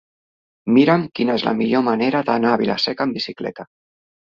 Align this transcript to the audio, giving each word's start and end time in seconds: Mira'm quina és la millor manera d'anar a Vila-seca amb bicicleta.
Mira'm 0.77 1.03
quina 1.19 1.35
és 1.41 1.45
la 1.49 1.53
millor 1.59 1.85
manera 1.89 2.23
d'anar 2.31 2.55
a 2.55 2.63
Vila-seca 2.65 3.09
amb 3.09 3.21
bicicleta. 3.21 3.71